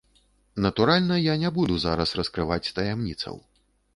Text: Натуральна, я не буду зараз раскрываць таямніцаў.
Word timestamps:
Натуральна, 0.65 1.15
я 1.19 1.35
не 1.43 1.51
буду 1.59 1.77
зараз 1.85 2.15
раскрываць 2.19 2.73
таямніцаў. 2.79 3.35